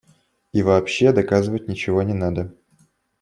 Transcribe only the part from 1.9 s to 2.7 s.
не надо.